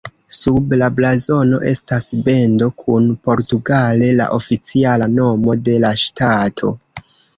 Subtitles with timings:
[0.35, 6.73] Sub la blazono estas bendo kun portugale la oficiala nomo de la ŝtato.